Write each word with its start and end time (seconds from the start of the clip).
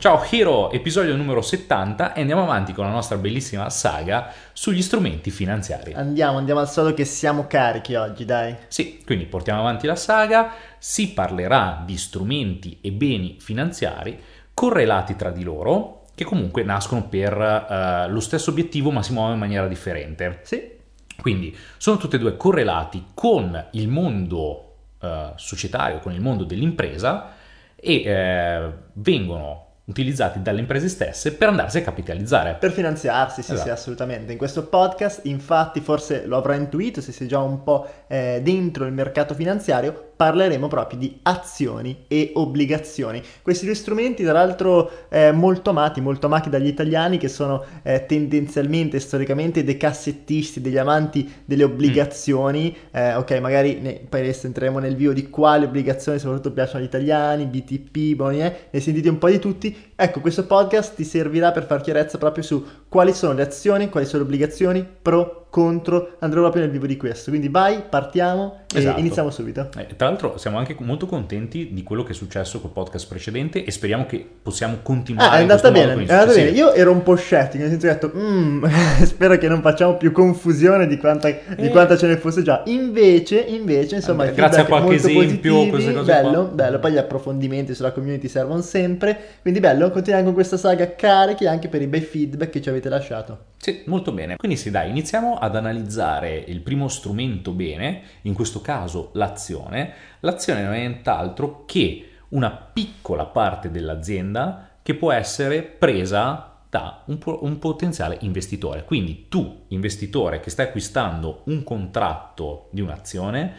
Ciao 0.00 0.24
Hero, 0.30 0.70
episodio 0.70 1.14
numero 1.14 1.42
70 1.42 2.14
e 2.14 2.22
andiamo 2.22 2.44
avanti 2.44 2.72
con 2.72 2.86
la 2.86 2.90
nostra 2.90 3.18
bellissima 3.18 3.68
saga 3.68 4.32
sugli 4.54 4.80
strumenti 4.80 5.30
finanziari. 5.30 5.92
Andiamo, 5.92 6.38
andiamo 6.38 6.60
al 6.60 6.70
solo 6.70 6.94
che 6.94 7.04
siamo 7.04 7.46
carichi 7.46 7.96
oggi, 7.96 8.24
dai. 8.24 8.56
Sì, 8.68 9.02
quindi 9.04 9.26
portiamo 9.26 9.60
avanti 9.60 9.86
la 9.86 9.96
saga, 9.96 10.54
si 10.78 11.12
parlerà 11.12 11.82
di 11.84 11.98
strumenti 11.98 12.78
e 12.80 12.92
beni 12.92 13.36
finanziari 13.40 14.18
correlati 14.54 15.16
tra 15.16 15.28
di 15.30 15.42
loro, 15.42 16.06
che 16.14 16.24
comunque 16.24 16.62
nascono 16.62 17.06
per 17.06 17.36
uh, 17.36 18.10
lo 18.10 18.20
stesso 18.20 18.48
obiettivo 18.48 18.90
ma 18.90 19.02
si 19.02 19.12
muovono 19.12 19.34
in 19.34 19.40
maniera 19.40 19.68
differente. 19.68 20.40
Sì. 20.44 20.78
Quindi 21.20 21.54
sono 21.76 21.98
tutti 21.98 22.16
e 22.16 22.18
due 22.18 22.38
correlati 22.38 23.08
con 23.12 23.66
il 23.72 23.88
mondo 23.88 24.76
uh, 24.98 25.08
societario, 25.36 25.98
con 25.98 26.14
il 26.14 26.22
mondo 26.22 26.44
dell'impresa 26.44 27.34
e 27.76 28.64
uh, 28.64 28.72
vengono 28.94 29.68
utilizzati 29.84 30.40
dalle 30.42 30.60
imprese 30.60 30.88
stesse 30.88 31.32
per 31.34 31.48
andarsi 31.48 31.78
a 31.78 31.82
capitalizzare. 31.82 32.56
Per 32.58 32.72
finanziarsi, 32.72 33.42
sì, 33.42 33.52
esatto. 33.52 33.68
sì, 33.68 33.72
assolutamente. 33.72 34.32
In 34.32 34.38
questo 34.38 34.66
podcast, 34.66 35.24
infatti, 35.24 35.80
forse 35.80 36.26
lo 36.26 36.36
avrà 36.36 36.54
intuito 36.54 37.00
se 37.00 37.12
sei 37.12 37.26
già 37.26 37.40
un 37.40 37.62
po' 37.62 37.88
eh, 38.06 38.40
dentro 38.42 38.86
il 38.86 38.92
mercato 38.92 39.34
finanziario, 39.34 40.09
parleremo 40.20 40.68
proprio 40.68 40.98
di 40.98 41.18
azioni 41.22 42.04
e 42.06 42.32
obbligazioni. 42.34 43.22
Questi 43.40 43.64
due 43.64 43.74
strumenti, 43.74 44.22
tra 44.22 44.34
l'altro, 44.34 45.06
eh, 45.08 45.32
molto 45.32 45.70
amati, 45.70 46.02
molto 46.02 46.26
amati 46.26 46.50
dagli 46.50 46.66
italiani 46.66 47.16
che 47.16 47.28
sono 47.28 47.64
eh, 47.82 48.04
tendenzialmente, 48.04 49.00
storicamente, 49.00 49.64
dei 49.64 49.78
cassettisti, 49.78 50.60
degli 50.60 50.76
amanti 50.76 51.26
delle 51.46 51.64
obbligazioni. 51.64 52.76
Mm. 52.76 52.96
Eh, 52.98 53.14
ok, 53.14 53.30
magari 53.40 53.80
ne, 53.80 53.98
poi 54.06 54.20
adesso 54.20 54.46
entreremo 54.46 54.78
nel 54.78 54.94
vivo 54.94 55.14
di 55.14 55.30
quali 55.30 55.64
obbligazioni 55.64 56.18
soprattutto 56.18 56.52
piacciono 56.52 56.80
agli 56.80 56.88
italiani, 56.88 57.46
BTP, 57.46 58.14
Boni, 58.14 58.42
eh, 58.42 58.54
ne 58.70 58.80
sentite 58.80 59.08
un 59.08 59.16
po' 59.16 59.30
di 59.30 59.38
tutti. 59.38 59.74
Ecco, 59.96 60.20
questo 60.20 60.44
podcast 60.44 60.96
ti 60.96 61.04
servirà 61.04 61.50
per 61.50 61.64
far 61.64 61.80
chiarezza 61.80 62.18
proprio 62.18 62.44
su 62.44 62.62
quali 62.90 63.14
sono 63.14 63.32
le 63.32 63.42
azioni, 63.42 63.88
quali 63.88 64.04
sono 64.04 64.18
le 64.18 64.28
obbligazioni, 64.28 64.86
pro, 65.00 65.39
contro, 65.50 66.16
andrò 66.20 66.40
proprio 66.40 66.62
nel 66.62 66.70
vivo 66.70 66.86
di 66.86 66.96
questo. 66.96 67.30
Quindi 67.30 67.48
vai, 67.48 67.82
partiamo 67.86 68.60
esatto. 68.72 68.96
e 68.96 69.00
iniziamo 69.00 69.30
subito. 69.30 69.68
Eh, 69.76 69.96
tra 69.96 70.08
l'altro 70.08 70.38
siamo 70.38 70.56
anche 70.56 70.76
molto 70.78 71.06
contenti 71.06 71.70
di 71.72 71.82
quello 71.82 72.04
che 72.04 72.12
è 72.12 72.14
successo 72.14 72.60
col 72.60 72.70
podcast 72.70 73.08
precedente 73.08 73.64
e 73.64 73.70
speriamo 73.70 74.06
che 74.06 74.24
possiamo 74.42 74.78
continuare. 74.82 75.28
Ah, 75.28 75.38
è 75.38 75.40
andata 75.42 75.70
bene, 75.70 75.92
è 75.92 76.12
andata 76.12 76.32
bene. 76.32 76.50
Io 76.50 76.72
ero 76.72 76.92
un 76.92 77.02
po' 77.02 77.16
scettico, 77.16 77.62
nel 77.62 77.70
senso 77.72 77.86
che 77.86 77.92
ho 77.92 77.94
detto, 77.94 78.12
mm, 78.16 78.64
spero 79.04 79.36
che 79.36 79.48
non 79.48 79.60
facciamo 79.60 79.96
più 79.96 80.12
confusione 80.12 80.86
di 80.86 80.96
quanta, 80.96 81.28
eh. 81.28 81.42
di 81.56 81.68
quanta, 81.68 81.96
ce 81.96 82.06
ne 82.06 82.16
fosse 82.16 82.42
già. 82.42 82.62
Invece, 82.66 83.40
invece, 83.40 83.96
insomma, 83.96 84.26
eh, 84.26 84.32
grazie 84.32 84.62
a 84.62 84.64
qualche 84.64 84.94
esempio, 84.94 85.22
positivi, 85.22 85.70
queste 85.70 85.92
cose 85.92 86.12
bello, 86.12 86.30
qua. 86.30 86.54
bello. 86.54 86.78
Poi 86.78 86.92
gli 86.92 86.98
approfondimenti 86.98 87.74
sulla 87.74 87.90
community 87.90 88.28
servono 88.28 88.62
sempre. 88.62 89.18
Quindi 89.42 89.60
bello, 89.60 89.90
continuiamo 89.90 90.26
con 90.26 90.34
questa 90.34 90.56
saga 90.56 90.94
carichi 90.94 91.46
anche 91.46 91.68
per 91.68 91.82
i 91.82 91.86
bei 91.86 92.00
feedback 92.00 92.50
che 92.50 92.62
ci 92.62 92.68
avete 92.68 92.88
lasciato. 92.88 93.48
Sì, 93.62 93.82
molto 93.86 94.12
bene. 94.12 94.36
Quindi 94.36 94.56
sì, 94.56 94.70
dai, 94.70 94.88
iniziamo 94.88 95.36
ad 95.40 95.56
analizzare 95.56 96.36
il 96.36 96.60
primo 96.60 96.86
strumento 96.88 97.52
bene, 97.52 98.02
in 98.22 98.34
questo 98.34 98.60
caso 98.60 99.10
l'azione. 99.14 99.92
L'azione 100.20 100.62
non 100.62 100.74
è 100.74 100.78
nient'altro 100.78 101.64
che 101.66 102.10
una 102.28 102.50
piccola 102.50 103.24
parte 103.26 103.70
dell'azienda 103.70 104.68
che 104.82 104.94
può 104.94 105.10
essere 105.10 105.62
presa 105.62 106.58
da 106.68 107.02
un, 107.06 107.18
un, 107.24 107.58
potenziale 107.58 108.18
investitore. 108.20 108.84
Quindi 108.84 109.26
tu, 109.28 109.64
investitore 109.68 110.40
che 110.40 110.50
stai 110.50 110.66
acquistando 110.66 111.42
un 111.46 111.64
contratto 111.64 112.68
di 112.70 112.80
un'azione, 112.80 113.54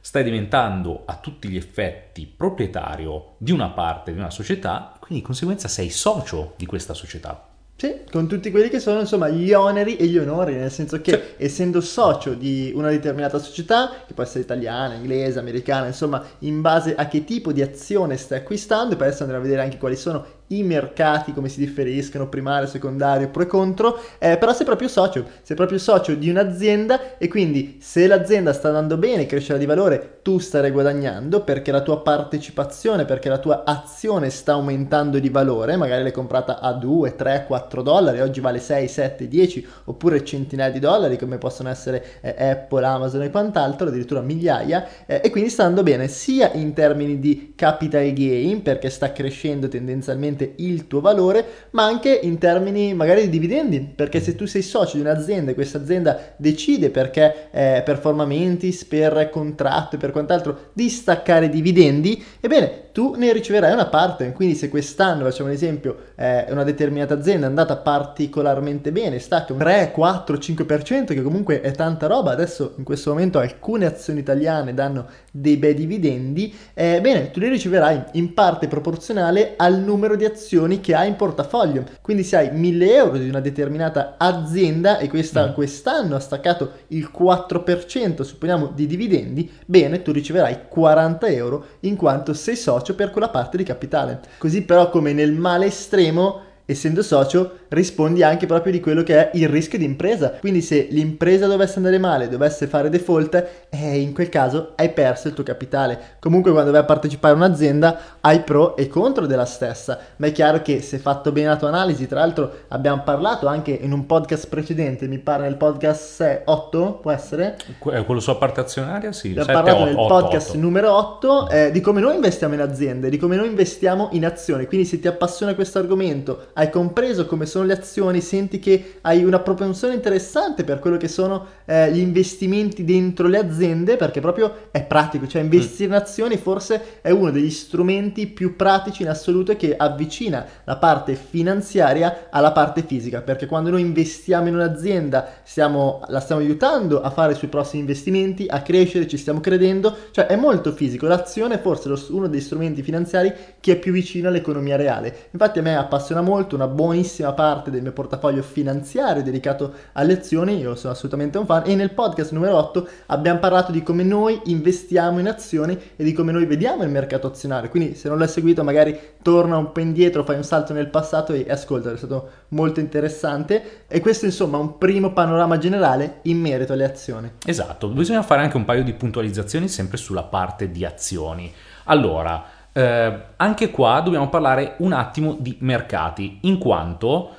stai 0.00 0.22
diventando 0.24 1.02
a 1.06 1.16
tutti 1.16 1.48
gli 1.48 1.56
effetti 1.56 2.26
proprietario 2.26 3.34
di 3.38 3.50
una 3.52 3.70
parte 3.70 4.12
di 4.12 4.18
una 4.18 4.30
società, 4.30 4.96
quindi 4.98 5.20
di 5.20 5.22
conseguenza 5.22 5.68
sei 5.68 5.90
socio 5.90 6.54
di 6.56 6.66
questa 6.66 6.94
società. 6.94 7.51
Sì, 7.74 8.02
con 8.12 8.28
tutti 8.28 8.52
quelli 8.52 8.68
che 8.68 8.78
sono 8.78 9.00
insomma 9.00 9.28
gli 9.28 9.52
oneri 9.52 9.96
e 9.96 10.06
gli 10.06 10.16
onori, 10.16 10.54
nel 10.54 10.70
senso 10.70 11.00
che 11.00 11.10
sì. 11.36 11.44
essendo 11.44 11.80
socio 11.80 12.34
di 12.34 12.70
una 12.76 12.90
determinata 12.90 13.40
società, 13.40 14.04
che 14.06 14.14
può 14.14 14.22
essere 14.22 14.44
italiana, 14.44 14.94
inglese, 14.94 15.40
americana, 15.40 15.86
insomma, 15.86 16.24
in 16.40 16.60
base 16.60 16.94
a 16.94 17.08
che 17.08 17.24
tipo 17.24 17.50
di 17.50 17.60
azione 17.60 18.16
stai 18.18 18.38
acquistando, 18.38 18.94
e 18.94 18.96
poi 18.96 19.08
adesso 19.08 19.22
andremo 19.24 19.42
a 19.42 19.46
vedere 19.46 19.64
anche 19.64 19.78
quali 19.78 19.96
sono 19.96 20.24
i 20.56 20.62
mercati, 20.62 21.32
come 21.32 21.48
si 21.48 21.58
differiscono, 21.58 22.28
primario, 22.28 22.66
secondario, 22.66 23.28
pro 23.28 23.42
e 23.42 23.46
contro, 23.46 23.98
eh, 24.18 24.36
però 24.36 24.52
sei 24.52 24.66
proprio 24.66 24.88
socio, 24.88 25.26
sei 25.42 25.56
proprio 25.56 25.78
socio 25.78 26.14
di 26.14 26.30
un'azienda 26.30 27.18
e 27.18 27.28
quindi 27.28 27.78
se 27.80 28.06
l'azienda 28.06 28.52
sta 28.52 28.68
andando 28.68 28.96
bene, 28.96 29.26
crescerà 29.26 29.58
di 29.58 29.66
valore, 29.66 30.18
tu 30.22 30.38
starai 30.38 30.70
guadagnando 30.70 31.42
perché 31.42 31.72
la 31.72 31.82
tua 31.82 32.00
partecipazione, 32.00 33.04
perché 33.04 33.28
la 33.28 33.38
tua 33.38 33.64
azione 33.64 34.30
sta 34.30 34.52
aumentando 34.52 35.18
di 35.18 35.28
valore, 35.28 35.76
magari 35.76 36.02
l'hai 36.02 36.12
comprata 36.12 36.60
a 36.60 36.72
2, 36.72 37.16
3, 37.16 37.44
4 37.46 37.82
dollari, 37.82 38.20
oggi 38.20 38.40
vale 38.40 38.58
6, 38.58 38.88
7, 38.88 39.28
10 39.28 39.66
oppure 39.84 40.24
centinaia 40.24 40.70
di 40.70 40.78
dollari 40.78 41.18
come 41.18 41.38
possono 41.38 41.68
essere 41.68 42.04
eh, 42.20 42.34
Apple, 42.38 42.84
Amazon 42.84 43.22
e 43.22 43.30
quant'altro, 43.30 43.88
addirittura 43.88 44.20
migliaia, 44.20 44.86
eh, 45.06 45.20
e 45.24 45.30
quindi 45.30 45.50
sta 45.50 45.64
andando 45.64 45.82
bene 45.82 46.08
sia 46.08 46.52
in 46.52 46.72
termini 46.72 47.18
di 47.18 47.52
capital 47.56 48.12
gain 48.12 48.62
perché 48.62 48.90
sta 48.90 49.12
crescendo 49.12 49.68
tendenzialmente 49.68 50.41
sicuramente 50.42 50.54
il 50.56 50.86
tuo 50.86 51.00
valore, 51.00 51.44
ma 51.70 51.84
anche 51.84 52.18
in 52.22 52.38
termini 52.38 52.94
magari 52.94 53.22
di 53.22 53.28
dividendi, 53.30 53.80
perché 53.80 54.20
se 54.20 54.34
tu 54.34 54.46
sei 54.46 54.62
socio 54.62 54.96
di 54.96 55.02
un'azienda 55.02 55.50
e 55.50 55.54
questa 55.54 55.78
azienda 55.78 56.18
decide 56.36 56.90
perché 56.90 57.48
eh, 57.50 57.82
per 57.84 57.98
formamentis, 57.98 58.84
per 58.84 59.30
contratto 59.30 59.96
e 59.96 59.98
per 59.98 60.10
quant'altro 60.10 60.70
di 60.72 60.88
staccare 60.88 61.48
dividendi, 61.48 62.22
ebbene 62.40 62.90
tu 62.92 63.14
ne 63.16 63.32
riceverai 63.32 63.72
una 63.72 63.86
parte, 63.86 64.32
quindi 64.32 64.54
se 64.54 64.68
quest'anno, 64.68 65.24
facciamo 65.24 65.48
un 65.48 65.54
esempio, 65.54 65.96
eh, 66.14 66.44
una 66.50 66.62
determinata 66.62 67.14
azienda 67.14 67.46
è 67.46 67.48
andata 67.48 67.76
particolarmente 67.76 68.92
bene, 68.92 69.18
stacca 69.18 69.54
un 69.54 69.60
3, 69.60 69.90
4, 69.92 70.36
5%, 70.36 71.04
che 71.06 71.22
comunque 71.22 71.62
è 71.62 71.70
tanta 71.72 72.06
roba, 72.06 72.32
adesso 72.32 72.74
in 72.76 72.84
questo 72.84 73.10
momento 73.10 73.38
alcune 73.38 73.86
azioni 73.86 74.20
italiane 74.20 74.74
danno 74.74 75.06
dei 75.30 75.56
bei 75.56 75.72
dividendi, 75.72 76.54
eh, 76.74 77.30
tu 77.32 77.40
li 77.40 77.48
riceverai 77.48 78.04
in 78.12 78.34
parte 78.34 78.68
proporzionale 78.68 79.54
al 79.56 79.78
numero 79.78 80.14
di 80.14 80.21
azioni 80.24 80.80
che 80.80 80.94
hai 80.94 81.08
in 81.08 81.16
portafoglio. 81.16 81.84
Quindi 82.00 82.22
se 82.22 82.36
hai 82.36 82.50
1000 82.52 82.94
euro 82.94 83.18
di 83.18 83.28
una 83.28 83.40
determinata 83.40 84.14
azienda 84.18 84.98
e 84.98 85.08
questa 85.08 85.48
mm. 85.48 85.52
quest'anno 85.54 86.16
ha 86.16 86.20
staccato 86.20 86.72
il 86.88 87.10
4%, 87.16 88.22
supponiamo, 88.22 88.72
di 88.74 88.86
dividendi, 88.86 89.50
bene, 89.66 90.02
tu 90.02 90.12
riceverai 90.12 90.68
40 90.68 91.26
euro 91.28 91.66
in 91.80 91.96
quanto 91.96 92.32
sei 92.34 92.56
socio 92.56 92.94
per 92.94 93.10
quella 93.10 93.28
parte 93.28 93.56
di 93.56 93.64
capitale. 93.64 94.20
Così 94.38 94.62
però 94.62 94.90
come 94.90 95.12
nel 95.12 95.32
male 95.32 95.66
estremo 95.66 96.50
essendo 96.64 97.02
socio, 97.02 97.58
rispondi 97.68 98.22
anche 98.22 98.46
proprio 98.46 98.72
di 98.72 98.80
quello 98.80 99.02
che 99.02 99.30
è 99.30 99.36
il 99.36 99.48
rischio 99.48 99.78
di 99.78 99.84
impresa. 99.84 100.30
Quindi 100.40 100.60
se 100.62 100.88
l'impresa 100.90 101.46
dovesse 101.46 101.76
andare 101.76 101.98
male, 101.98 102.28
dovesse 102.28 102.66
fare 102.66 102.88
default, 102.88 103.46
eh, 103.70 103.98
in 103.98 104.12
quel 104.12 104.28
caso 104.28 104.72
hai 104.76 104.90
perso 104.90 105.28
il 105.28 105.34
tuo 105.34 105.44
capitale. 105.44 106.16
Comunque 106.18 106.52
quando 106.52 106.70
vai 106.70 106.80
a 106.80 106.84
partecipare 106.84 107.34
a 107.34 107.36
un'azienda 107.36 108.00
hai 108.20 108.40
pro 108.40 108.76
e 108.76 108.88
contro 108.88 109.26
della 109.26 109.44
stessa, 109.44 109.98
ma 110.16 110.26
è 110.26 110.32
chiaro 110.32 110.62
che 110.62 110.80
se 110.80 110.98
fatto 110.98 111.32
bene 111.32 111.48
la 111.48 111.56
tua 111.56 111.68
analisi, 111.68 112.06
tra 112.06 112.20
l'altro 112.20 112.50
abbiamo 112.68 113.02
parlato 113.02 113.46
anche 113.46 113.70
in 113.72 113.92
un 113.92 114.06
podcast 114.06 114.48
precedente, 114.48 115.06
mi 115.06 115.18
pare 115.18 115.44
nel 115.44 115.56
podcast 115.56 116.42
8, 116.44 116.98
può 117.00 117.10
essere? 117.10 117.56
Eh, 117.92 118.04
quello 118.04 118.20
sulla 118.20 118.36
parte 118.36 118.60
azionaria? 118.60 119.12
Sì, 119.12 119.30
abbiamo 119.30 119.62
parlato 119.62 119.82
8, 119.82 119.84
nel 119.84 119.96
8, 119.96 120.14
podcast 120.14 120.48
8. 120.50 120.58
numero 120.58 120.96
8 120.96 121.48
eh, 121.48 121.70
di 121.70 121.80
come 121.80 122.00
noi 122.00 122.14
investiamo 122.14 122.54
in 122.54 122.60
aziende, 122.60 123.10
di 123.10 123.16
come 123.16 123.36
noi 123.36 123.48
investiamo 123.48 124.08
in 124.12 124.24
azioni. 124.24 124.66
Quindi 124.66 124.86
se 124.86 125.00
ti 125.00 125.08
appassiona 125.08 125.54
questo 125.54 125.78
argomento, 125.78 126.46
hai 126.54 126.70
compreso 126.70 127.26
come 127.26 127.46
sono 127.46 127.64
le 127.64 127.72
azioni, 127.72 128.20
senti 128.20 128.58
che 128.58 128.98
hai 129.02 129.24
una 129.24 129.40
propensione 129.40 129.94
interessante 129.94 130.64
per 130.64 130.78
quello 130.78 130.96
che 130.96 131.08
sono 131.08 131.46
eh, 131.64 131.92
gli 131.92 131.98
investimenti 131.98 132.84
dentro 132.84 133.28
le 133.28 133.38
aziende, 133.38 133.96
perché 133.96 134.20
proprio 134.20 134.68
è 134.70 134.82
pratico, 134.84 135.26
cioè 135.26 135.42
investire 135.42 135.90
in 135.90 135.94
azioni 135.94 136.36
forse 136.36 137.00
è 137.00 137.10
uno 137.10 137.30
degli 137.30 137.50
strumenti 137.50 138.26
più 138.26 138.56
pratici 138.56 139.02
in 139.02 139.08
assoluto 139.08 139.56
che 139.56 139.74
avvicina 139.76 140.44
la 140.64 140.76
parte 140.76 141.14
finanziaria 141.14 142.28
alla 142.30 142.52
parte 142.52 142.82
fisica, 142.82 143.22
perché 143.22 143.46
quando 143.46 143.70
noi 143.70 143.80
investiamo 143.80 144.48
in 144.48 144.54
un'azienda 144.54 145.28
stiamo, 145.42 146.02
la 146.08 146.20
stiamo 146.20 146.40
aiutando 146.40 147.00
a 147.00 147.10
fare 147.10 147.32
i 147.32 147.36
suoi 147.36 147.50
prossimi 147.50 147.80
investimenti, 147.80 148.46
a 148.48 148.62
crescere, 148.62 149.06
ci 149.06 149.16
stiamo 149.16 149.40
credendo, 149.40 149.96
cioè 150.10 150.26
è 150.26 150.36
molto 150.36 150.72
fisico, 150.72 151.06
l'azione 151.06 151.54
è 151.54 151.60
forse 151.60 151.90
uno 152.10 152.28
dei 152.28 152.40
strumenti 152.40 152.82
finanziari 152.82 153.32
che 153.60 153.72
è 153.72 153.78
più 153.78 153.92
vicino 153.92 154.28
all'economia 154.28 154.76
reale. 154.76 155.28
Infatti 155.30 155.58
a 155.58 155.62
me 155.62 155.76
appassiona 155.76 156.20
molto 156.20 156.40
molto, 156.42 156.56
una 156.56 156.66
buonissima 156.66 157.32
parte 157.32 157.70
del 157.70 157.82
mio 157.82 157.92
portafoglio 157.92 158.42
finanziario 158.42 159.22
dedicato 159.22 159.72
alle 159.92 160.14
azioni, 160.14 160.58
io 160.58 160.74
sono 160.74 160.92
assolutamente 160.92 161.38
un 161.38 161.46
fan 161.46 161.62
e 161.66 161.76
nel 161.76 161.92
podcast 161.92 162.32
numero 162.32 162.56
8 162.56 162.88
abbiamo 163.06 163.38
parlato 163.38 163.70
di 163.70 163.82
come 163.82 164.02
noi 164.02 164.40
investiamo 164.46 165.20
in 165.20 165.28
azioni 165.28 165.78
e 165.94 166.02
di 166.02 166.12
come 166.12 166.32
noi 166.32 166.44
vediamo 166.46 166.82
il 166.82 166.90
mercato 166.90 167.28
azionario, 167.28 167.70
quindi 167.70 167.94
se 167.94 168.08
non 168.08 168.18
l'hai 168.18 168.28
seguito 168.28 168.64
magari 168.64 168.98
torna 169.22 169.56
un 169.56 169.70
po' 169.70 169.80
indietro, 169.80 170.24
fai 170.24 170.36
un 170.36 170.44
salto 170.44 170.72
nel 170.72 170.88
passato 170.88 171.32
e 171.32 171.46
ascolta, 171.48 171.92
è 171.92 171.96
stato 171.96 172.30
molto 172.48 172.80
interessante 172.80 173.84
e 173.86 174.00
questo 174.00 174.24
insomma 174.24 174.58
è 174.58 174.60
un 174.60 174.78
primo 174.78 175.12
panorama 175.12 175.58
generale 175.58 176.18
in 176.22 176.40
merito 176.40 176.72
alle 176.72 176.84
azioni. 176.84 177.30
Esatto, 177.46 177.88
bisogna 177.88 178.22
fare 178.22 178.42
anche 178.42 178.56
un 178.56 178.64
paio 178.64 178.82
di 178.82 178.92
puntualizzazioni 178.92 179.68
sempre 179.68 179.96
sulla 179.96 180.24
parte 180.24 180.70
di 180.70 180.84
azioni. 180.84 181.52
Allora, 181.84 182.44
Eh, 182.72 183.20
anche 183.36 183.70
qua 183.70 184.00
dobbiamo 184.00 184.28
parlare 184.28 184.76
un 184.78 184.92
attimo 184.92 185.36
di 185.38 185.56
mercati, 185.60 186.38
in 186.42 186.58
quanto 186.58 187.30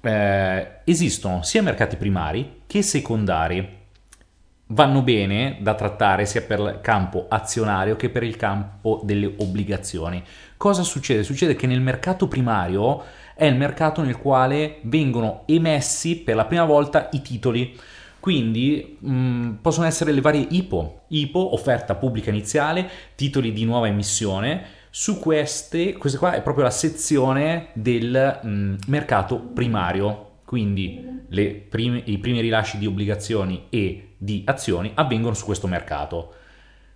eh, 0.00 0.80
esistono 0.84 1.42
sia 1.42 1.62
mercati 1.62 1.96
primari 1.96 2.62
che 2.66 2.82
secondari. 2.82 3.80
Vanno 4.66 5.02
bene 5.02 5.58
da 5.60 5.74
trattare 5.74 6.24
sia 6.24 6.40
per 6.42 6.58
il 6.58 6.78
campo 6.80 7.26
azionario 7.28 7.94
che 7.94 8.08
per 8.08 8.22
il 8.22 8.36
campo 8.36 9.02
delle 9.04 9.34
obbligazioni. 9.36 10.22
Cosa 10.56 10.82
succede? 10.82 11.24
Succede 11.24 11.54
che 11.54 11.66
nel 11.66 11.82
mercato 11.82 12.26
primario 12.26 13.02
è 13.34 13.44
il 13.44 13.56
mercato 13.56 14.02
nel 14.02 14.16
quale 14.16 14.78
vengono 14.82 15.42
emessi 15.46 16.16
per 16.16 16.36
la 16.36 16.46
prima 16.46 16.64
volta 16.64 17.08
i 17.12 17.20
titoli. 17.20 17.78
Quindi 18.22 18.98
mh, 19.00 19.12
mm, 19.12 19.50
possono 19.54 19.84
essere 19.84 20.12
le 20.12 20.20
varie 20.20 20.46
IPO, 20.48 21.06
IPO, 21.08 21.54
offerta 21.54 21.96
pubblica 21.96 22.30
iniziale, 22.30 22.88
titoli 23.16 23.52
di 23.52 23.64
nuova 23.64 23.88
emissione. 23.88 24.62
Su 24.90 25.18
queste, 25.18 25.94
questa 25.94 26.20
qua 26.20 26.32
è 26.34 26.40
proprio 26.40 26.62
la 26.62 26.70
sezione 26.70 27.70
del 27.72 28.38
mh, 28.40 28.48
mm, 28.48 28.74
mercato 28.86 29.40
primario, 29.40 30.34
quindi 30.44 31.04
prime, 31.68 32.00
i 32.04 32.18
primi 32.18 32.40
rilasci 32.40 32.78
di 32.78 32.86
obbligazioni 32.86 33.64
e 33.70 34.10
di 34.18 34.44
azioni 34.46 34.92
avvengono 34.94 35.34
su 35.34 35.44
questo 35.44 35.66
mercato. 35.66 36.34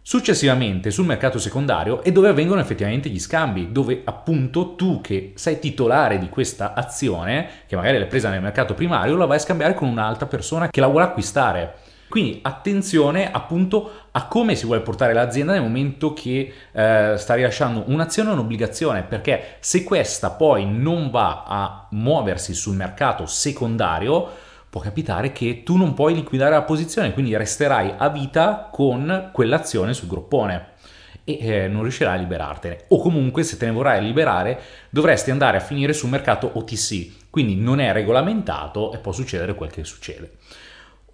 Successivamente 0.08 0.92
sul 0.92 1.04
mercato 1.04 1.40
secondario 1.40 2.00
è 2.04 2.12
dove 2.12 2.28
avvengono 2.28 2.60
effettivamente 2.60 3.08
gli 3.08 3.18
scambi, 3.18 3.72
dove 3.72 4.02
appunto 4.04 4.76
tu 4.76 5.00
che 5.00 5.32
sei 5.34 5.58
titolare 5.58 6.20
di 6.20 6.28
questa 6.28 6.74
azione, 6.74 7.48
che 7.66 7.74
magari 7.74 7.98
l'hai 7.98 8.06
presa 8.06 8.30
nel 8.30 8.40
mercato 8.40 8.74
primario, 8.74 9.16
la 9.16 9.26
vai 9.26 9.38
a 9.38 9.40
scambiare 9.40 9.74
con 9.74 9.88
un'altra 9.88 10.26
persona 10.26 10.68
che 10.68 10.78
la 10.78 10.86
vuole 10.86 11.06
acquistare. 11.06 11.74
Quindi 12.08 12.38
attenzione 12.40 13.32
appunto 13.32 13.90
a 14.12 14.28
come 14.28 14.54
si 14.54 14.64
vuole 14.64 14.80
portare 14.80 15.12
l'azienda 15.12 15.54
nel 15.54 15.62
momento 15.62 16.12
che 16.12 16.52
eh, 16.70 17.14
sta 17.16 17.34
rilasciando 17.34 17.82
un'azione 17.88 18.30
o 18.30 18.34
un'obbligazione, 18.34 19.02
perché 19.02 19.56
se 19.58 19.82
questa 19.82 20.30
poi 20.30 20.70
non 20.70 21.10
va 21.10 21.42
a 21.48 21.88
muoversi 21.90 22.54
sul 22.54 22.76
mercato 22.76 23.26
secondario, 23.26 24.28
può 24.76 24.84
capitare 24.84 25.32
che 25.32 25.62
tu 25.62 25.78
non 25.78 25.94
puoi 25.94 26.14
liquidare 26.14 26.50
la 26.50 26.62
posizione, 26.62 27.14
quindi 27.14 27.34
resterai 27.34 27.94
a 27.96 28.10
vita 28.10 28.68
con 28.70 29.30
quell'azione 29.32 29.94
sul 29.94 30.06
groppone 30.06 30.74
e 31.24 31.38
eh, 31.40 31.68
non 31.68 31.80
riuscirai 31.80 32.18
a 32.18 32.20
liberartene. 32.20 32.84
O 32.88 33.00
comunque, 33.00 33.42
se 33.42 33.56
te 33.56 33.64
ne 33.64 33.72
vorrai 33.72 34.02
liberare, 34.02 34.60
dovresti 34.90 35.30
andare 35.30 35.56
a 35.56 35.60
finire 35.60 35.94
sul 35.94 36.10
mercato 36.10 36.50
OTC, 36.52 37.30
quindi 37.30 37.56
non 37.56 37.80
è 37.80 37.90
regolamentato 37.92 38.92
e 38.92 38.98
può 38.98 39.12
succedere 39.12 39.54
quel 39.54 39.70
che 39.70 39.82
succede. 39.84 40.32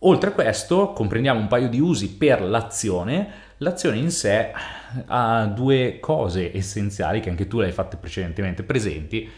Oltre 0.00 0.30
a 0.30 0.32
questo, 0.32 0.90
comprendiamo 0.92 1.38
un 1.38 1.46
paio 1.46 1.68
di 1.68 1.78
usi 1.78 2.10
per 2.10 2.42
l'azione. 2.42 3.28
L'azione 3.58 3.98
in 3.98 4.10
sé 4.10 4.50
ha 5.06 5.46
due 5.46 6.00
cose 6.00 6.50
essenziali 6.52 7.20
che 7.20 7.30
anche 7.30 7.46
tu 7.46 7.60
le 7.60 7.66
hai 7.66 7.72
fatte 7.72 7.96
precedentemente 7.96 8.64
presenti, 8.64 9.30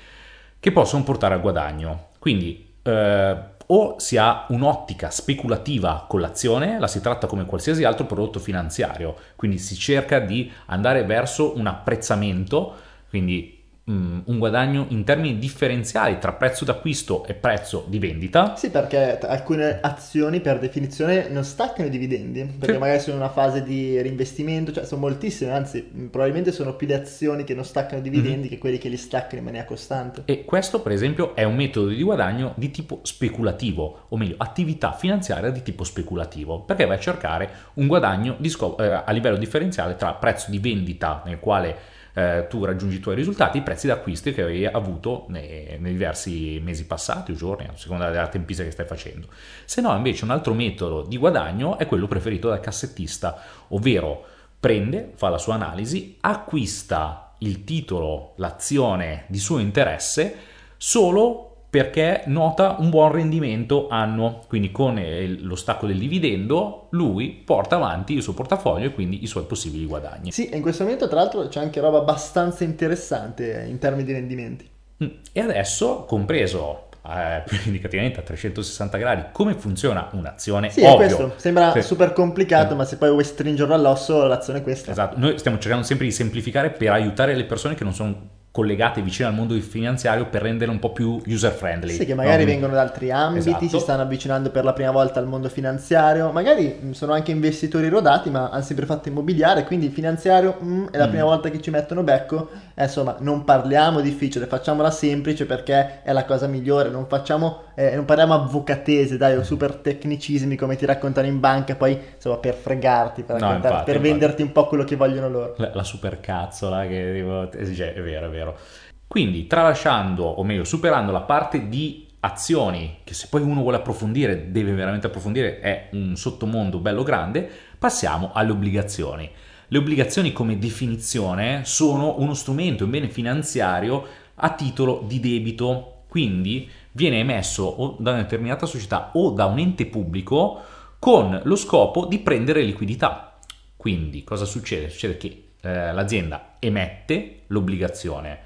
che 0.59 0.73
possono 0.73 1.05
portare 1.05 1.35
al 1.35 1.43
guadagno. 1.43 2.09
Quindi 2.19 2.73
eh, 2.85 3.37
o 3.67 3.97
si 3.99 4.17
ha 4.17 4.47
un'ottica 4.49 5.11
speculativa 5.11 6.05
con 6.09 6.21
l'azione, 6.21 6.79
la 6.79 6.87
si 6.87 7.01
tratta 7.01 7.27
come 7.27 7.47
qualsiasi 7.47 7.85
altro 7.85 8.07
prodotto 8.07 8.39
finanziario, 8.39 9.17
quindi 9.37 9.59
si 9.59 9.75
cerca 9.75 10.19
di 10.19 10.51
andare 10.67 11.05
verso 11.05 11.57
un 11.57 11.67
apprezzamento, 11.67 12.75
quindi 13.09 13.54
un 13.87 14.39
guadagno 14.39 14.87
in 14.89 15.05
termini 15.05 15.39
differenziali 15.39 16.19
tra 16.19 16.33
prezzo 16.33 16.65
d'acquisto 16.65 17.27
e 17.27 17.35
prezzo 17.35 17.85
di 17.89 17.99
vendita. 17.99 18.57
Sì, 18.57 18.71
perché 18.71 19.19
alcune 19.19 19.81
azioni 19.83 20.41
per 20.41 20.59
definizione 20.59 21.29
non 21.29 21.45
staccano 21.45 21.89
i 21.89 21.91
dividendi, 21.91 22.45
perché 22.45 22.75
sì. 22.75 22.81
magari 22.81 23.01
sono 23.01 23.17
in 23.17 23.23
una 23.23 23.31
fase 23.31 23.63
di 23.63 24.01
reinvestimento, 24.01 24.73
cioè 24.73 24.85
sono 24.85 25.03
moltissime, 25.03 25.51
anzi 25.51 25.91
mm, 25.95 26.07
probabilmente 26.07 26.51
sono 26.51 26.75
più 26.75 26.87
le 26.87 26.95
azioni 26.95 27.45
che 27.45 27.55
non 27.55 27.65
staccano 27.65 27.99
i 27.99 28.03
dividendi 28.03 28.41
mm-hmm. 28.41 28.49
che 28.49 28.59
quelli 28.59 28.79
che 28.79 28.89
li 28.89 28.97
staccano 28.97 29.39
in 29.39 29.45
maniera 29.45 29.67
costante. 29.67 30.23
E 30.25 30.45
questo 30.45 30.81
per 30.81 30.93
esempio 30.93 31.35
è 31.35 31.45
un 31.45 31.55
metodo 31.55 31.89
di 31.89 32.03
guadagno 32.03 32.55
di 32.57 32.71
tipo 32.71 33.01
speculativo, 33.03 34.07
o 34.09 34.17
meglio 34.17 34.37
attività 34.39 34.93
finanziaria 34.93 35.51
di 35.51 35.63
tipo 35.63 35.85
speculativo, 35.85 36.61
perché 36.61 36.87
vai 36.87 36.97
a 36.97 37.01
cercare 37.01 37.51
un 37.75 37.87
guadagno 37.87 38.39
scopo, 38.45 38.83
eh, 38.83 39.03
a 39.05 39.11
livello 39.13 39.37
differenziale 39.37 39.97
tra 39.97 40.15
prezzo 40.15 40.51
di 40.51 40.59
vendita 40.59 41.23
nel 41.27 41.39
quale 41.39 41.93
eh, 42.15 42.47
tu 42.49 42.65
raggiungi 42.65 42.97
i 42.97 43.01
tuoi 43.01 43.17
risultati, 43.17 43.59
i 43.59 43.63
prezzi 43.63 43.89
d'acquisto 43.89 44.31
che 44.31 44.43
hai 44.43 44.65
avuto 44.65 45.27
nei, 45.29 45.77
nei, 45.79 45.93
diversi 45.93 46.61
mesi 46.63 46.87
passati 46.87 47.33
o 47.33 47.35
giorni, 47.35 47.67
a 47.67 47.77
seconda 47.77 48.09
della 48.11 48.29
tempistica 48.29 48.67
che 48.67 48.73
stai 48.73 48.87
facendo. 48.87 49.27
Se 49.65 49.81
no, 49.81 49.95
invece, 49.95 50.25
un 50.25 50.31
altro 50.31 50.55
metodo 50.55 51.03
di 51.03 51.19
guadagno 51.19 51.77
è 51.77 51.87
quello 51.87 52.07
preferito 52.07 52.49
dal 52.49 52.61
cassettista, 52.61 53.41
ovvero 53.69 54.25
prende, 54.59 55.13
fa 55.17 55.29
la 55.29 55.39
sua 55.39 55.55
analisi, 55.55 56.17
acquista 56.21 57.35
il 57.39 57.65
titolo, 57.65 58.35
l'azione 58.37 59.25
di 59.27 59.39
suo 59.39 59.59
interesse 59.59 60.37
solo 60.77 61.54
perché 61.75 62.23
nota 62.27 62.77
un 62.79 62.89
buon 62.89 63.11
rendimento 63.11 63.89
annuo, 63.89 64.45
quindi 64.47 64.71
con 64.71 65.03
lo 65.41 65.57
stacco 65.57 65.89
del 65.89 65.99
dividendo 65.99 66.87
lui 66.91 67.31
porta 67.31 67.75
avanti 67.75 68.13
il 68.13 68.23
suo 68.23 68.33
portafoglio 68.33 68.87
e 68.87 68.95
quindi 68.95 69.25
i 69.25 69.27
suoi 69.27 69.43
possibili 69.43 69.85
guadagni. 69.85 70.31
Sì, 70.31 70.49
e 70.49 70.55
in 70.55 70.63
questo 70.63 70.85
momento 70.85 71.09
tra 71.09 71.17
l'altro 71.17 71.49
c'è 71.49 71.59
anche 71.59 71.81
roba 71.81 71.99
abbastanza 71.99 72.63
interessante 72.63 73.67
in 73.69 73.79
termini 73.79 74.05
di 74.05 74.13
rendimenti. 74.13 74.71
Mm, 75.03 75.09
e 75.33 75.41
adesso, 75.41 76.05
compreso 76.05 76.91
eh, 77.09 77.43
più 77.45 77.59
indicativamente 77.67 78.21
a 78.21 78.23
360 78.23 78.97
gradi 78.97 79.25
come 79.33 79.55
funziona 79.55 80.11
un'azione. 80.13 80.71
Sì, 80.71 80.83
Ovvio. 80.83 80.95
questo 80.95 81.33
sembra 81.39 81.73
sì. 81.73 81.83
super 81.83 82.13
complicato, 82.13 82.75
mm. 82.75 82.77
ma 82.77 82.85
se 82.85 82.99
poi 82.99 83.11
vuoi 83.11 83.25
stringerlo 83.25 83.75
all'osso, 83.75 84.25
l'azione 84.29 84.61
è 84.61 84.63
questa. 84.63 84.93
Esatto, 84.93 85.19
noi 85.19 85.37
stiamo 85.41 85.59
cercando 85.59 85.85
sempre 85.85 86.07
di 86.07 86.13
semplificare 86.13 86.71
per 86.71 86.93
aiutare 86.93 87.35
le 87.35 87.45
persone 87.47 87.75
che 87.75 87.83
non 87.83 87.95
sono 87.95 88.34
collegate 88.55 89.03
vicino 89.03 89.27
al 89.27 89.35
mondo 89.35 89.59
finanziario 89.59 90.27
per 90.27 90.41
rendere 90.41 90.71
un 90.71 90.79
po' 90.79 90.93
più 90.93 91.21
user 91.27 91.51
friendly. 91.51 91.95
Sì, 91.95 92.07
che 92.07 92.15
magari 92.15 92.45
no? 92.45 92.51
vengono 92.51 92.75
da 92.75 92.83
altri 92.83 93.11
ambiti, 93.11 93.49
esatto. 93.49 93.69
si 93.69 93.79
stanno 93.81 94.03
avvicinando 94.03 94.51
per 94.51 94.63
la 94.63 94.73
prima 94.73 94.93
volta 94.93 95.19
al 95.19 95.27
mondo 95.27 95.49
finanziario, 95.49 96.31
magari 96.31 96.93
sono 96.93 97.15
anche 97.15 97.33
investitori 97.33 97.89
rodati 97.89 98.31
ma 98.31 98.51
hanno 98.51 98.63
sempre 98.63 98.87
fatto 98.87 99.09
immobiliare, 99.09 99.65
quindi 99.65 99.87
il 99.87 99.93
finanziario 99.93 100.57
mm, 100.63 100.87
è 100.93 100.99
la 100.99 101.09
mm. 101.09 101.11
prima 101.11 101.25
volta 101.25 101.49
che 101.49 101.61
ci 101.61 101.71
mettono 101.71 102.05
becco, 102.05 102.51
eh, 102.75 102.85
insomma 102.85 103.17
non 103.19 103.43
parliamo 103.43 104.01
difficile, 104.01 104.47
facciamola 104.47 104.93
semplice 104.93 105.47
perché 105.47 106.03
è 106.05 106.13
la 106.13 106.25
cosa 106.25 106.47
migliore, 106.47 106.91
non, 106.91 107.09
facciamo, 107.09 107.63
eh, 107.75 107.97
non 107.97 108.05
parliamo 108.05 108.35
avvocatese, 108.35 109.17
dai, 109.17 109.37
o 109.37 109.43
super 109.43 109.75
tecnicismi 109.75 110.55
come 110.55 110.77
ti 110.77 110.87
raccontano 110.87 111.27
in 111.27 111.41
banca, 111.41 111.75
poi 111.75 111.99
insomma 112.15 112.37
per 112.37 112.55
fregarti, 112.55 113.25
per, 113.25 113.41
no, 113.41 113.53
infatti, 113.53 113.91
per 113.91 114.01
venderti 114.01 114.43
un 114.43 114.53
po' 114.53 114.67
quello 114.69 114.85
che 114.85 114.95
vogliono 114.95 115.29
loro. 115.29 115.55
La, 115.57 115.73
la 115.75 115.83
super 115.83 116.21
cazzola 116.21 116.87
che 116.87 117.11
tipo, 117.17 117.49
cioè, 117.75 117.95
è 117.95 118.01
vero, 118.01 118.27
è 118.27 118.31
vero 118.31 118.44
vero. 118.45 118.59
Quindi, 119.07 119.47
tralasciando, 119.47 120.25
o 120.25 120.45
meglio, 120.45 120.65
superando 120.65 121.13
la 121.13 121.23
parte 121.23 121.69
di 121.69 122.07
azioni, 122.21 122.99
che 123.05 123.15
se 123.15 123.29
poi 123.29 123.43
uno 123.43 123.61
vuole 123.61 123.77
approfondire, 123.77 124.51
deve 124.51 124.73
veramente 124.73 125.07
approfondire, 125.07 125.61
è 125.61 125.89
un 125.93 126.17
sottomondo 126.17 126.79
bello 126.79 127.03
grande, 127.03 127.49
passiamo 127.79 128.31
alle 128.33 128.51
obbligazioni. 128.51 129.31
Le 129.69 129.79
obbligazioni 129.79 130.33
come 130.33 130.59
definizione 130.59 131.63
sono 131.65 132.19
uno 132.19 132.35
strumento, 132.35 132.85
un 132.85 132.91
bene 132.91 133.09
finanziario 133.09 134.07
a 134.37 134.51
titolo 134.51 135.05
di 135.07 135.21
debito, 135.21 136.05
quindi 136.09 136.69
viene 136.93 137.19
emesso 137.19 137.65
o 137.65 137.97
da 137.99 138.13
una 138.13 138.23
determinata 138.23 138.67
società 138.67 139.11
o 139.15 139.31
da 139.31 139.47
un 139.47 139.59
ente 139.59 139.87
pubblico 139.87 140.61
con 140.99 141.41
lo 141.43 141.57
scopo 141.57 142.07
di 142.07 142.19
prendere 142.19 142.63
liquidità. 142.63 143.37
Quindi 143.77 144.25
cosa 144.25 144.45
succede? 144.45 144.89
Succede 144.91 145.17
che 145.17 145.45
eh, 145.61 145.93
l'azienda 145.93 146.57
emette 146.59 147.44
l'obbligazione, 147.55 148.41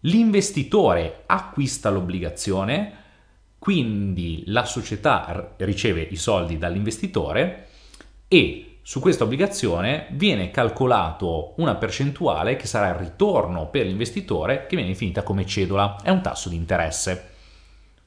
l'investitore 0.00 1.22
acquista 1.26 1.88
l'obbligazione, 1.88 2.92
quindi 3.58 4.42
la 4.46 4.64
società 4.64 5.54
riceve 5.58 6.02
i 6.02 6.16
soldi 6.16 6.58
dall'investitore 6.58 7.68
e 8.28 8.78
su 8.82 9.00
questa 9.00 9.24
obbligazione 9.24 10.08
viene 10.12 10.50
calcolato 10.50 11.54
una 11.58 11.76
percentuale 11.76 12.56
che 12.56 12.66
sarà 12.66 12.88
il 12.88 12.94
ritorno 12.94 13.68
per 13.68 13.86
l'investitore 13.86 14.66
che 14.66 14.76
viene 14.76 14.90
definita 14.90 15.22
come 15.22 15.46
cedola, 15.46 15.98
è 16.02 16.10
un 16.10 16.22
tasso 16.22 16.48
di 16.48 16.56
interesse. 16.56 17.29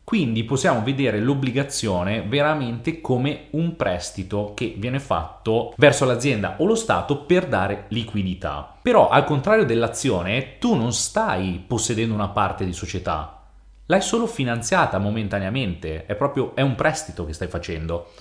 Quindi 0.03 0.43
possiamo 0.43 0.83
vedere 0.83 1.19
l'obbligazione 1.19 2.23
veramente 2.23 2.99
come 2.99 3.47
un 3.51 3.75
prestito 3.77 4.51
che 4.53 4.75
viene 4.77 4.99
fatto 4.99 5.73
verso 5.77 6.03
l'azienda 6.05 6.55
o 6.57 6.65
lo 6.65 6.75
Stato 6.75 7.19
per 7.19 7.47
dare 7.47 7.85
liquidità. 7.87 8.75
Però 8.81 9.07
al 9.07 9.23
contrario 9.23 9.65
dell'azione, 9.65 10.57
tu 10.59 10.75
non 10.75 10.91
stai 10.91 11.63
possedendo 11.65 12.13
una 12.13 12.27
parte 12.27 12.65
di 12.65 12.73
società, 12.73 13.43
l'hai 13.85 14.01
solo 14.01 14.27
finanziata 14.27 14.97
momentaneamente, 14.97 16.05
è 16.05 16.15
proprio 16.15 16.53
è 16.53 16.61
un 16.61 16.75
prestito 16.75 17.25
che 17.25 17.33
stai 17.33 17.47
facendo. 17.47 18.11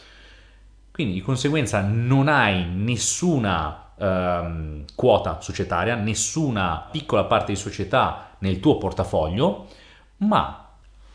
Quindi 0.92 1.14
di 1.14 1.20
conseguenza 1.20 1.80
non 1.80 2.28
hai 2.28 2.64
nessuna 2.64 3.92
ehm, 3.98 4.84
quota 4.94 5.40
societaria, 5.40 5.94
nessuna 5.96 6.86
piccola 6.90 7.24
parte 7.24 7.52
di 7.52 7.58
società 7.58 8.36
nel 8.38 8.60
tuo 8.60 8.78
portafoglio, 8.78 9.66
ma 10.18 10.62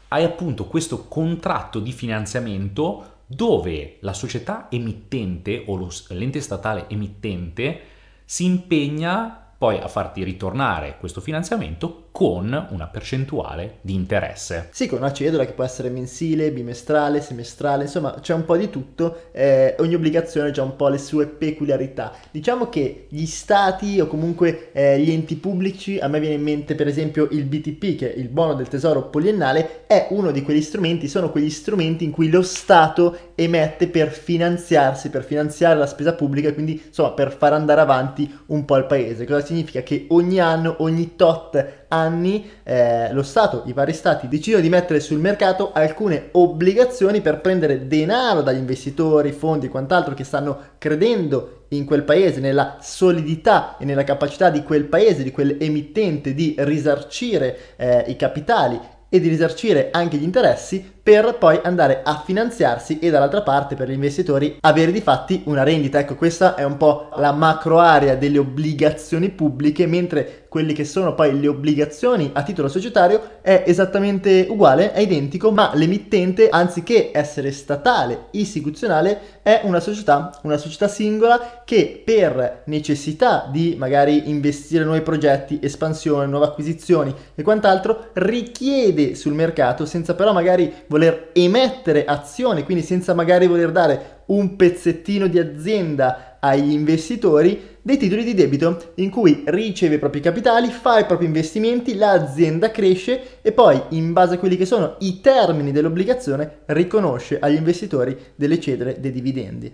hai 0.09 0.23
appunto 0.23 0.65
questo 0.65 1.07
contratto 1.07 1.79
di 1.79 1.91
finanziamento 1.91 3.15
dove 3.25 3.97
la 4.01 4.13
società 4.13 4.67
emittente 4.69 5.63
o 5.67 5.89
l'ente 6.09 6.39
statale 6.39 6.85
emittente 6.89 7.81
si 8.23 8.45
impegna 8.45 9.45
poi 9.57 9.77
a 9.77 9.87
farti 9.87 10.23
ritornare 10.23 10.97
questo 10.99 11.19
finanziamento 11.19 12.06
con 12.17 12.67
una 12.71 12.88
percentuale 12.88 13.77
di 13.81 13.93
interesse. 13.93 14.69
Sì, 14.71 14.88
con 14.88 14.97
una 14.97 15.13
cedola 15.13 15.45
che 15.45 15.51
può 15.51 15.63
essere 15.63 15.89
mensile, 15.89 16.50
bimestrale, 16.50 17.21
semestrale, 17.21 17.83
insomma 17.83 18.15
c'è 18.19 18.33
un 18.33 18.43
po' 18.43 18.57
di 18.57 18.71
tutto, 18.71 19.25
eh, 19.31 19.75
ogni 19.77 19.93
obbligazione 19.93 20.50
ha 20.50 20.63
un 20.63 20.75
po' 20.75 20.88
le 20.88 20.97
sue 20.97 21.27
peculiarità. 21.27 22.12
Diciamo 22.31 22.69
che 22.69 23.05
gli 23.09 23.27
stati 23.27 24.00
o 24.00 24.07
comunque 24.07 24.71
eh, 24.71 25.00
gli 25.00 25.12
enti 25.12 25.36
pubblici, 25.36 26.00
a 26.00 26.07
me 26.07 26.19
viene 26.19 26.33
in 26.33 26.41
mente 26.41 26.74
per 26.74 26.88
esempio 26.88 27.27
il 27.29 27.43
BTP, 27.43 27.95
che 27.95 28.12
è 28.15 28.17
il 28.17 28.29
buono 28.29 28.55
del 28.55 28.67
tesoro 28.67 29.09
poliennale, 29.09 29.86
è 29.86 30.07
uno 30.09 30.31
di 30.31 30.41
quegli 30.41 30.63
strumenti, 30.63 31.07
sono 31.07 31.29
quegli 31.29 31.51
strumenti 31.51 32.03
in 32.03 32.09
cui 32.09 32.31
lo 32.31 32.41
Stato 32.41 33.15
emette 33.36 33.89
per 33.89 34.09
finanziarsi, 34.09 35.12
per 35.12 35.24
finanziare 35.24 35.77
la 35.77 35.86
spesa 35.86 36.13
pubblica 36.13 36.51
quindi 36.51 36.81
insomma 36.88 37.12
per 37.12 37.31
far 37.31 37.53
andare 37.53 37.81
avanti 37.81 38.27
un 38.47 38.65
po' 38.65 38.77
il 38.77 38.86
paese. 38.86 39.27
Cosa 39.27 39.45
significa? 39.45 39.83
Che 39.83 40.07
ogni 40.09 40.39
anno, 40.39 40.77
ogni 40.79 41.15
tot 41.15 41.76
anni 41.89 42.50
eh, 42.63 43.12
lo 43.13 43.24
Stato, 43.24 43.63
i 43.65 43.74
vari 43.74 43.94
Stati 43.94 44.27
decidono 44.27 44.62
di 44.62 44.70
mettere 44.70 45.00
sul 45.00 45.20
mercato 45.20 45.72
alcune 45.74 46.29
obbligazioni 46.32 47.22
per 47.22 47.41
prendere 47.41 47.88
denaro 47.88 48.41
dagli 48.41 48.58
investitori, 48.58 49.32
fondi 49.32 49.67
e 49.67 49.70
quant'altro 49.70 50.13
che 50.13 50.24
stanno 50.24 50.60
credendo 50.77 51.65
in 51.70 51.86
quel 51.86 52.03
paese, 52.03 52.39
nella 52.39 52.77
solidità 52.82 53.77
e 53.77 53.86
nella 53.86 54.03
capacità 54.03 54.50
di 54.50 54.63
quel 54.63 54.86
paese, 54.86 55.24
di 55.24 55.32
quell'emittente 55.32 56.34
di 56.34 56.56
risarcire 56.60 57.58
eh, 57.75 58.06
i 58.08 58.15
capitali 58.15 58.79
e 59.10 59.20
di 59.20 59.29
risarcire 59.29 59.89
anche 59.91 60.17
gli 60.17 60.24
interessi 60.24 60.97
per 61.07 61.37
poi 61.37 61.57
andare 61.63 62.01
a 62.03 62.21
finanziarsi 62.25 62.99
e 62.99 63.09
dall'altra 63.09 63.41
parte 63.41 63.75
per 63.75 63.87
gli 63.87 63.93
investitori 63.93 64.57
avere 64.59 64.91
di 64.91 64.99
fatti 64.99 65.41
una 65.45 65.63
rendita. 65.63 65.99
Ecco, 65.99 66.15
questa 66.15 66.55
è 66.55 66.65
un 66.65 66.75
po' 66.75 67.07
la 67.15 67.31
macro 67.31 67.79
area 67.79 68.15
delle 68.15 68.39
obbligazioni 68.39 69.29
pubbliche, 69.29 69.87
mentre 69.87 70.47
quelli 70.49 70.73
che 70.73 70.85
sono 70.85 71.13
poi 71.13 71.39
le 71.39 71.47
obbligazioni 71.47 72.31
a 72.33 72.43
titolo 72.43 72.67
societario 72.67 73.21
è 73.41 73.63
esattamente 73.65 74.47
uguale, 74.49 74.91
è 74.91 74.99
identico, 74.99 75.51
ma 75.51 75.71
l'emittente 75.75 76.49
anziché 76.49 77.11
essere 77.13 77.51
statale, 77.51 78.25
istituzionale, 78.31 79.39
è 79.43 79.61
una 79.63 79.79
società, 79.79 80.37
una 80.43 80.57
società 80.57 80.87
singola 80.87 81.61
che 81.63 82.01
per 82.03 82.63
necessità 82.65 83.47
di 83.49 83.75
magari 83.77 84.29
investire 84.29 84.81
in 84.81 84.87
nuovi 84.87 85.03
progetti, 85.03 85.59
espansione, 85.61 86.25
nuove 86.25 86.47
acquisizioni 86.47 87.13
e 87.35 87.43
quant'altro 87.43 88.09
richiede 88.13 89.15
sul 89.15 89.33
mercato 89.33 89.85
senza 89.85 90.15
però 90.15 90.33
magari 90.33 90.73
voler 90.87 90.97
emettere 91.34 92.06
azioni, 92.06 92.63
quindi 92.63 92.84
senza 92.84 93.13
magari 93.13 93.48
voler 93.48 93.72
dare 93.72 94.22
un 94.27 94.56
pezzettino 94.56 95.27
di 95.27 95.39
azienda 95.39 96.38
agli 96.39 96.72
investitori, 96.72 97.75
dei 97.82 97.98
titoli 97.98 98.24
di 98.24 98.34
debito 98.34 98.92
in 98.96 99.10
cui 99.10 99.44
riceve 99.46 99.96
i 99.96 100.00
propri 100.00 100.20
capitali, 100.20 100.70
fa 100.70 101.00
i 101.00 101.06
propri 101.06 101.25
investimenti, 101.25 101.96
l'azienda 101.96 102.70
cresce 102.70 103.39
e 103.42 103.51
poi 103.54 103.82
in 103.89 104.12
base 104.13 104.36
a 104.36 104.38
quelli 104.38 104.58
che 104.58 104.66
sono 104.66 104.96
i 105.00 105.22
termini 105.22 105.72
dell'obbligazione 105.72 106.60
riconosce 106.66 107.39
agli 107.39 107.56
investitori 107.56 108.18
delle 108.36 108.60
cedere 108.60 109.00
dei 109.00 109.12
dividendi. 109.12 109.74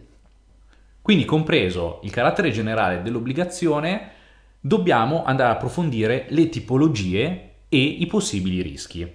Quindi 1.02 1.26
compreso 1.26 2.00
il 2.04 2.12
carattere 2.12 2.52
generale 2.52 3.02
dell'obbligazione, 3.02 4.12
dobbiamo 4.60 5.24
andare 5.26 5.50
a 5.50 5.54
approfondire 5.54 6.28
le 6.30 6.50
tipologie 6.50 7.50
e 7.68 7.78
i 7.78 8.06
possibili 8.06 8.62
rischi. 8.62 9.12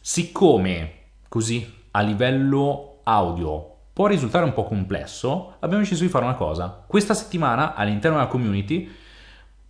Siccome 0.00 1.00
così 1.32 1.66
a 1.92 2.02
livello 2.02 2.98
audio 3.04 3.76
può 3.94 4.06
risultare 4.06 4.44
un 4.44 4.52
po' 4.52 4.64
complesso, 4.64 5.54
abbiamo 5.60 5.82
deciso 5.82 6.02
di 6.02 6.10
fare 6.10 6.26
una 6.26 6.34
cosa. 6.34 6.84
Questa 6.86 7.14
settimana 7.14 7.74
all'interno 7.74 8.18
della 8.18 8.28
community, 8.28 8.86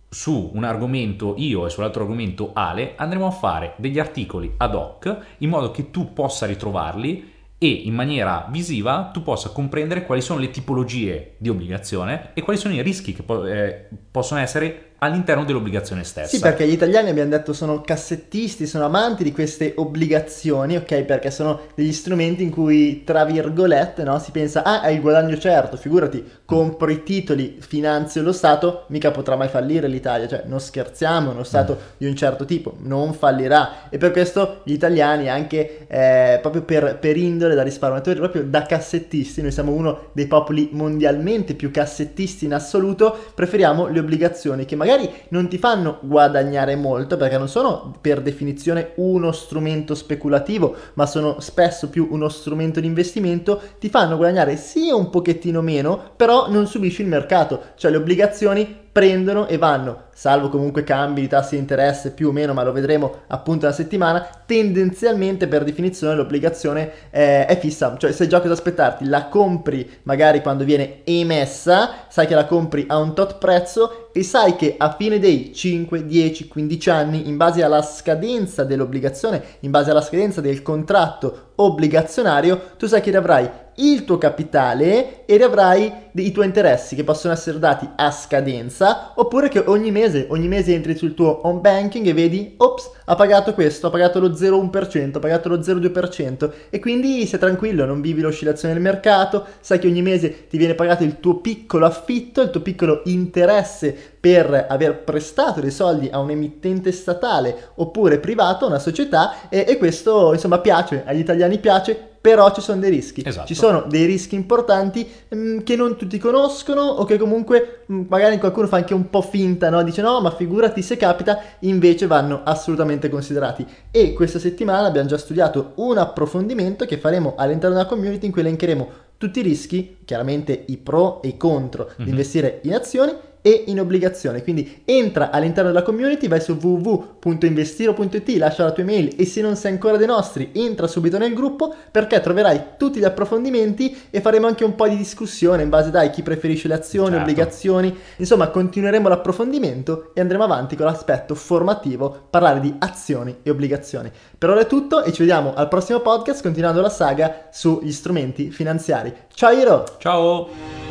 su 0.09 0.51
un 0.53 0.65
argomento 0.65 1.35
io 1.37 1.65
e 1.65 1.69
sull'altro 1.69 2.01
argomento 2.01 2.51
Ale, 2.53 2.95
andremo 2.97 3.27
a 3.27 3.31
fare 3.31 3.75
degli 3.77 3.97
articoli 3.97 4.53
ad 4.57 4.75
hoc 4.75 5.17
in 5.37 5.47
modo 5.47 5.71
che 5.71 5.89
tu 5.89 6.11
possa 6.11 6.45
ritrovarli 6.45 7.31
e 7.57 7.67
in 7.69 7.93
maniera 7.93 8.45
visiva 8.49 9.09
tu 9.13 9.23
possa 9.23 9.51
comprendere 9.51 10.03
quali 10.03 10.19
sono 10.19 10.41
le 10.41 10.49
tipologie 10.49 11.35
di 11.37 11.47
obbligazione 11.47 12.31
e 12.33 12.41
quali 12.41 12.59
sono 12.59 12.73
i 12.73 12.81
rischi 12.81 13.13
che 13.13 13.23
po- 13.23 13.45
eh, 13.45 13.87
possono 14.11 14.41
essere 14.41 14.92
all'interno 15.03 15.43
dell'obbligazione 15.43 16.03
stessa. 16.03 16.27
Sì, 16.27 16.39
perché 16.39 16.67
gli 16.67 16.73
italiani 16.73 17.09
abbiamo 17.09 17.29
detto 17.29 17.53
sono 17.53 17.81
cassettisti, 17.81 18.67
sono 18.67 18.85
amanti 18.85 19.23
di 19.23 19.31
queste 19.31 19.73
obbligazioni, 19.75 20.75
ok? 20.77 21.03
Perché 21.03 21.31
sono 21.31 21.61
degli 21.75 21.93
strumenti 21.93 22.43
in 22.43 22.49
cui, 22.49 23.03
tra 23.03 23.25
virgolette, 23.25 24.03
no, 24.03 24.19
si 24.19 24.31
pensa, 24.31 24.63
ah, 24.63 24.81
hai 24.81 24.95
il 24.95 25.01
guadagno 25.01 25.37
certo, 25.37 25.77
figurati, 25.77 26.23
compro 26.45 26.91
i 26.91 27.03
titoli, 27.03 27.57
finanzio 27.59 28.21
lo 28.21 28.31
Stato, 28.31 28.85
mica 28.87 29.11
potrà 29.11 29.35
mai 29.35 29.47
fallire 29.47 29.87
l'Italia, 29.87 30.27
cioè 30.27 30.43
non 30.45 30.59
scherziamo, 30.59 31.31
uno 31.31 31.43
Stato 31.43 31.73
mm. 31.73 31.85
di 31.97 32.05
un 32.07 32.15
certo 32.15 32.45
tipo 32.45 32.75
non 32.79 33.13
fallirà. 33.13 33.89
E 33.89 33.97
per 33.97 34.11
questo 34.11 34.61
gli 34.63 34.73
italiani, 34.73 35.29
anche 35.29 35.87
eh, 35.87 36.39
proprio 36.41 36.63
per, 36.63 36.97
per 36.99 37.17
indole 37.17 37.55
da 37.55 37.63
risparmiatori, 37.63 38.19
proprio 38.19 38.43
da 38.43 38.63
cassettisti, 38.63 39.41
noi 39.41 39.51
siamo 39.51 39.71
uno 39.71 40.09
dei 40.13 40.27
popoli 40.27 40.69
mondialmente 40.71 41.53
più 41.55 41.71
cassettisti 41.71 42.45
in 42.45 42.53
assoluto, 42.53 43.17
preferiamo 43.33 43.87
le 43.87 43.99
obbligazioni 43.99 44.65
che 44.65 44.75
magari 44.75 44.92
magari 44.93 45.11
non 45.29 45.47
ti 45.47 45.57
fanno 45.57 45.99
guadagnare 46.01 46.75
molto 46.75 47.17
perché 47.17 47.37
non 47.37 47.49
sono 47.49 47.95
per 47.99 48.21
definizione 48.21 48.91
uno 48.95 49.31
strumento 49.31 49.95
speculativo, 49.95 50.75
ma 50.93 51.05
sono 51.05 51.39
spesso 51.39 51.89
più 51.89 52.07
uno 52.11 52.29
strumento 52.29 52.79
di 52.79 52.87
investimento, 52.87 53.61
ti 53.79 53.89
fanno 53.89 54.17
guadagnare 54.17 54.55
sia 54.55 54.95
un 54.95 55.09
pochettino 55.09 55.61
meno, 55.61 56.11
però 56.15 56.49
non 56.49 56.67
subisci 56.67 57.01
il 57.01 57.07
mercato, 57.07 57.61
cioè 57.75 57.91
le 57.91 57.97
obbligazioni 57.97 58.81
prendono 58.93 59.47
e 59.47 59.57
vanno, 59.57 60.03
salvo 60.13 60.49
comunque 60.49 60.83
cambi 60.83 61.21
di 61.21 61.27
tassi 61.27 61.55
di 61.55 61.61
interesse 61.61 62.11
più 62.11 62.27
o 62.27 62.31
meno, 62.31 62.53
ma 62.53 62.61
lo 62.61 62.71
vedremo 62.71 63.21
appunto 63.27 63.65
la 63.65 63.71
settimana, 63.71 64.23
tendenzialmente 64.45 65.47
per 65.47 65.63
definizione 65.63 66.13
l'obbligazione 66.13 66.91
eh, 67.09 67.47
è 67.47 67.57
fissa, 67.57 67.97
cioè 67.97 68.11
sai 68.11 68.29
già 68.29 68.39
cosa 68.39 68.53
aspettarti, 68.53 69.05
la 69.05 69.25
compri 69.29 69.89
magari 70.03 70.43
quando 70.43 70.63
viene 70.63 71.01
emessa, 71.05 72.05
sai 72.07 72.27
che 72.27 72.35
la 72.35 72.45
compri 72.45 72.85
a 72.87 72.99
un 72.99 73.15
tot 73.15 73.39
prezzo 73.39 74.11
e 74.13 74.21
sai 74.21 74.55
che 74.55 74.75
a 74.77 74.95
fine 74.95 75.17
dei 75.17 75.51
5, 75.51 76.05
10, 76.05 76.47
15 76.47 76.89
anni, 76.91 77.27
in 77.27 77.35
base 77.35 77.63
alla 77.63 77.81
scadenza 77.81 78.63
dell'obbligazione, 78.63 79.43
in 79.61 79.71
base 79.71 79.89
alla 79.89 80.01
scadenza 80.01 80.39
del 80.39 80.61
contratto 80.61 81.53
obbligazionario, 81.55 82.73
tu 82.77 82.85
sai 82.85 83.01
che 83.01 83.15
avrai 83.15 83.49
il 83.75 84.05
tuo 84.05 84.17
capitale 84.17 85.25
e 85.25 85.41
avrai 85.41 85.91
i 86.15 86.31
tuoi 86.31 86.45
interessi 86.45 86.95
che 86.95 87.03
possono 87.03 87.33
essere 87.33 87.59
dati 87.59 87.89
a 87.95 88.11
scadenza 88.11 89.13
oppure 89.15 89.49
che 89.49 89.63
ogni 89.65 89.91
mese, 89.91 90.27
ogni 90.29 90.47
mese 90.47 90.73
entri 90.73 90.95
sul 90.95 91.13
tuo 91.13 91.47
home 91.47 91.59
banking 91.59 92.05
e 92.05 92.13
vedi, 92.13 92.53
ops, 92.57 92.91
ha 93.05 93.15
pagato 93.15 93.53
questo, 93.53 93.87
ha 93.87 93.89
pagato 93.89 94.19
lo 94.19 94.29
0,1%, 94.29 95.15
ha 95.15 95.19
pagato 95.19 95.49
lo 95.49 95.57
0,2% 95.57 96.51
e 96.69 96.79
quindi 96.79 97.25
sei 97.25 97.39
tranquillo, 97.39 97.85
non 97.85 98.01
vivi 98.01 98.21
l'oscillazione 98.21 98.73
del 98.73 98.83
mercato, 98.83 99.45
sai 99.59 99.79
che 99.79 99.87
ogni 99.87 100.01
mese 100.01 100.47
ti 100.47 100.57
viene 100.57 100.75
pagato 100.75 101.03
il 101.03 101.19
tuo 101.19 101.37
piccolo 101.37 101.85
affitto, 101.85 102.41
il 102.41 102.49
tuo 102.49 102.61
piccolo 102.61 103.01
interesse 103.05 103.95
per 104.19 104.67
aver 104.69 105.03
prestato 105.03 105.59
dei 105.59 105.71
soldi 105.71 106.09
a 106.11 106.19
un 106.19 106.29
emittente 106.29 106.91
statale 106.91 107.71
oppure 107.75 108.19
privato, 108.19 108.67
una 108.67 108.79
società 108.79 109.49
e, 109.49 109.65
e 109.67 109.77
questo 109.77 110.33
insomma 110.33 110.59
piace, 110.59 111.03
agli 111.05 111.19
italiani 111.19 111.57
piace 111.57 112.11
però 112.23 112.53
ci 112.53 112.61
sono 112.61 112.79
dei 112.79 112.89
rischi. 112.89 113.21
Esatto. 113.25 113.47
Ci 113.47 113.53
sono 113.53 113.83
dei 113.85 114.05
rischi 114.05 114.35
importanti 114.35 115.05
mh, 115.27 115.35
mm, 115.35 115.59
che 115.59 115.75
non 115.75 115.97
tutti 115.97 116.17
conoscono 116.17 116.81
o 116.81 117.03
che 117.03 117.17
comunque 117.17 117.81
mh, 117.85 117.93
mm, 117.93 118.05
magari 118.07 118.37
qualcuno 118.37 118.65
fa 118.67 118.77
anche 118.77 118.93
un 118.93 119.09
po' 119.09 119.21
finta, 119.21 119.69
no? 119.69 119.83
Dice 119.83 120.01
no, 120.01 120.21
ma 120.21 120.31
figurati 120.31 120.81
se 120.81 120.95
capita, 120.95 121.41
invece 121.59 122.07
vanno 122.07 122.39
assolutamente 122.45 123.09
considerati. 123.09 123.67
E 123.91 124.13
questa 124.13 124.39
settimana 124.39 124.87
abbiamo 124.87 125.09
già 125.09 125.17
studiato 125.17 125.73
un 125.75 125.97
approfondimento 125.97 126.85
che 126.85 126.97
faremo 126.97 127.33
all'interno 127.35 127.75
della 127.75 127.89
community 127.89 128.27
in 128.27 128.31
cui 128.31 128.39
elencheremo 128.39 128.89
tutti 129.17 129.39
i 129.39 129.43
rischi, 129.43 129.97
chiaramente 130.05 130.63
i 130.67 130.77
pro 130.77 131.21
e 131.21 131.27
i 131.27 131.35
contro 131.35 131.83
mm-hmm. 131.83 131.95
di 131.97 132.03
mhm. 132.03 132.09
investire 132.09 132.59
in 132.63 132.73
azioni 132.73 133.11
e 133.43 133.65
in 133.67 133.79
obbligazione. 133.79 134.41
Quindi 134.41 134.81
entra 134.85 135.29
all'interno 135.29 135.69
della 135.69 135.83
community, 135.83 136.27
vai 136.27 136.41
su 136.41 136.53
www.investiro.it, 136.53 138.29
lascia 138.37 138.63
la 138.63 138.71
tua 138.71 138.83
email 138.83 139.13
e 139.17 139.25
se 139.25 139.41
non 139.41 139.55
sei 139.55 139.73
ancora 139.73 139.97
dei 139.97 140.07
nostri, 140.07 140.51
entra 140.53 140.87
subito 140.87 141.17
nel 141.17 141.33
gruppo 141.33 141.75
perché 141.91 142.19
troverai 142.21 142.61
tutti 142.77 142.99
gli 142.99 143.03
approfondimenti 143.03 143.95
e 144.09 144.21
faremo 144.21 144.47
anche 144.47 144.63
un 144.63 144.73
po' 144.73 144.87
di 144.87 144.95
discussione 144.95 145.61
in 145.61 145.69
base 145.69 145.91
a 145.95 146.09
chi 146.09 146.23
preferisce 146.23 146.69
le 146.69 146.75
azioni, 146.75 147.09
certo. 147.09 147.21
obbligazioni. 147.21 147.95
Insomma, 148.15 148.47
continueremo 148.47 149.09
l'approfondimento 149.09 150.11
e 150.13 150.21
andremo 150.21 150.45
avanti 150.45 150.77
con 150.77 150.85
l'aspetto 150.85 151.35
formativo, 151.35 152.27
parlare 152.29 152.61
di 152.61 152.73
azioni 152.79 153.39
e 153.43 153.49
obbligazioni. 153.49 154.09
Per 154.37 154.49
ora 154.49 154.61
è 154.61 154.67
tutto 154.67 155.03
e 155.03 155.11
ci 155.11 155.19
vediamo 155.19 155.53
al 155.53 155.67
prossimo 155.67 155.99
podcast 155.99 156.41
continuando 156.41 156.79
la 156.79 156.89
saga 156.89 157.49
sugli 157.51 157.91
strumenti 157.91 158.51
finanziari. 158.51 159.13
Ciao 159.33 159.51
Iro! 159.51 159.83
Ciao! 159.97 160.82